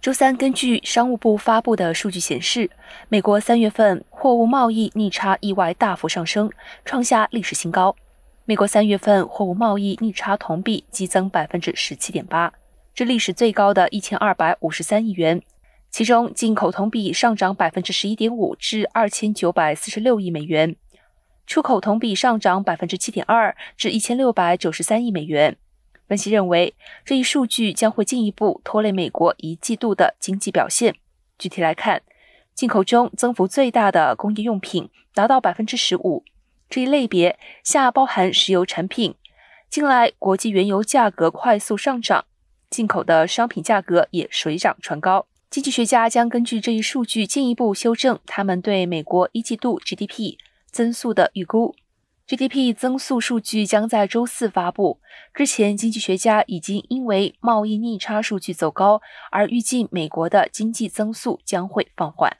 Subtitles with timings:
[0.00, 2.70] 周三，根据商务部发布的数据显示，
[3.10, 6.50] 美国三月份货物贸易逆差意外大幅上升，
[6.86, 7.94] 创下历史新高。
[8.46, 12.50] 美国三月份货物贸易逆差同比激增百分之十七点八，
[12.94, 15.42] 至历史最高的一千二百五十三亿元。
[15.90, 20.76] 其中，进口同比上涨百分之十一点五，至二千九百四十六亿美元；
[21.46, 25.58] 出口同比上涨百分之七点二，至一千六百九十三亿美元。
[26.10, 26.74] 分析认为，
[27.04, 30.96] 这一数据将会进一步拖累美国一季度的经济表现。
[31.38, 32.02] 具体来看，
[32.52, 36.24] 进口中增幅最大的工业用品达到百分之十五，
[36.68, 39.14] 这一类别下包含石油产品。
[39.68, 42.24] 近来国际原油价格快速上涨，
[42.68, 45.28] 进口的商品价格也水涨船高。
[45.48, 50.36] 经济学家将根据这一数据进一步修正他们对美国一季度 GDP
[50.72, 51.76] 增速的预估。
[52.30, 55.00] GDP 增速数据将在周四发布。
[55.34, 62.36] 之前，经济学家已经因为贸易逆差数据走高而预计美国的经济增速将会放缓。